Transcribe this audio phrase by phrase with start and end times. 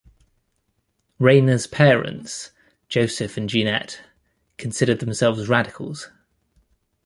[1.19, 2.49] Rainer's parents,
[2.89, 4.01] Joseph and Jeanette,
[4.57, 6.09] considered themselves radicals.